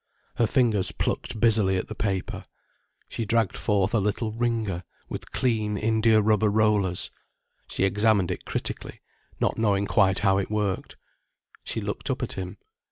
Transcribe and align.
Her 0.37 0.47
fingers 0.47 0.91
plucked 0.91 1.39
busily 1.39 1.77
at 1.77 1.87
the 1.87 1.93
paper. 1.93 2.43
She 3.07 3.23
dragged 3.23 3.55
forth 3.55 3.93
a 3.93 3.99
little 3.99 4.31
wringer, 4.31 4.83
with 5.09 5.31
clean 5.31 5.77
indiarubber 5.77 6.49
rollers. 6.49 7.11
She 7.69 7.83
examined 7.83 8.31
it 8.31 8.43
critically, 8.43 9.01
not 9.39 9.59
knowing 9.59 9.85
quite 9.85 10.17
how 10.21 10.39
it 10.39 10.49
worked. 10.49 10.97
She 11.63 11.81
looked 11.81 12.09
up 12.09 12.23
at 12.23 12.33
him. 12.33 12.57